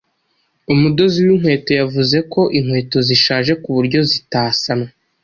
[0.73, 4.89] Umudozi winkweto yavuze ko inkweto zishaje kuburyo zitasanwa.